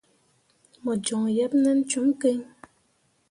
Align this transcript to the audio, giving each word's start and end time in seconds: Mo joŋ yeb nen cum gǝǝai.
Mo 0.83 0.93
joŋ 1.05 1.23
yeb 1.35 1.51
nen 1.63 1.79
cum 1.89 2.07
gǝǝai. 2.21 2.39